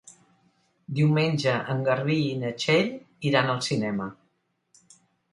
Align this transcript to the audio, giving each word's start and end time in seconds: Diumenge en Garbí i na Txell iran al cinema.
Diumenge 0.99 1.51
en 1.73 1.83
Garbí 1.89 2.15
i 2.29 2.31
na 2.43 2.49
Txell 2.63 2.89
iran 3.33 3.51
al 3.53 3.61
cinema. 3.69 4.09